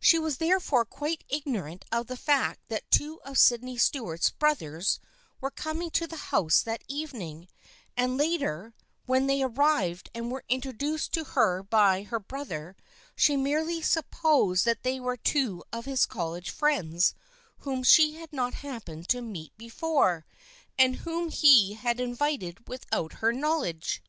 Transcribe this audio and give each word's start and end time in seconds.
She 0.00 0.18
was 0.18 0.38
therefore 0.38 0.86
quite 0.86 1.22
ignorant 1.28 1.84
of 1.92 2.06
the 2.06 2.16
fact 2.16 2.60
that 2.68 2.90
two 2.90 3.20
of 3.26 3.36
Sydney 3.36 3.76
Stuart's 3.76 4.30
brothers 4.30 5.00
were 5.38 5.50
coming 5.50 5.90
to 5.90 6.06
the 6.06 6.16
house 6.32 6.62
that 6.62 6.82
evening, 6.88 7.48
and 7.94 8.16
later, 8.16 8.72
when 9.04 9.26
they 9.26 9.42
arrived 9.42 10.08
and 10.14 10.30
were 10.32 10.44
introduced 10.48 11.12
to 11.12 11.24
her 11.24 11.62
by 11.62 12.04
her 12.04 12.18
brother, 12.18 12.74
she 13.14 13.36
merely 13.36 13.82
supposed 13.82 14.64
that 14.64 14.82
they 14.82 14.98
were 14.98 15.18
two 15.18 15.62
of 15.74 15.84
his 15.84 16.06
college 16.06 16.48
friends 16.48 17.12
whom 17.58 17.82
she 17.82 18.14
had 18.14 18.32
not 18.32 18.54
happened 18.64 19.10
to 19.10 19.20
meet 19.20 19.54
before, 19.58 20.24
and 20.78 20.96
whom 21.04 21.28
he 21.28 21.74
had 21.74 22.00
invited 22.00 22.66
without 22.66 23.12
her 23.20 23.30
knowledge. 23.30 24.02